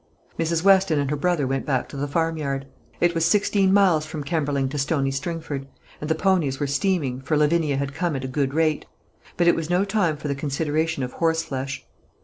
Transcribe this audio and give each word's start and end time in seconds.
Mrs. 0.39 0.63
Weston 0.63 0.97
and 0.97 1.11
her 1.11 1.15
brother 1.15 1.45
went 1.45 1.63
back 1.67 1.87
to 1.89 1.95
the 1.95 2.07
farmyard. 2.07 2.65
It 2.99 3.13
was 3.13 3.23
sixteen 3.23 3.71
miles 3.71 4.03
from 4.03 4.23
Kemberling 4.23 4.67
to 4.69 4.79
Stony 4.79 5.11
Stringford; 5.11 5.67
and 6.01 6.09
the 6.09 6.15
ponies 6.15 6.59
were 6.59 6.65
steaming, 6.65 7.21
for 7.21 7.37
Lavinia 7.37 7.77
had 7.77 7.93
come 7.93 8.15
at 8.15 8.25
a 8.25 8.27
good 8.27 8.55
rate. 8.55 8.87
But 9.37 9.47
it 9.47 9.55
was 9.55 9.69
no 9.69 9.85
time 9.85 10.17
for 10.17 10.27
the 10.27 10.33
consideration 10.33 11.03
of 11.03 11.13
horseflesh. 11.13 11.85